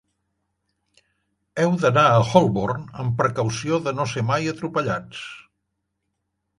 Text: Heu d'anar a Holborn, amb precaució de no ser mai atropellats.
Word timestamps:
Heu 1.65 1.75
d'anar 1.83 2.07
a 2.15 2.25
Holborn, 2.31 2.89
amb 3.05 3.15
precaució 3.23 3.83
de 3.89 3.97
no 4.01 4.11
ser 4.17 4.27
mai 4.35 4.53
atropellats. 4.57 5.25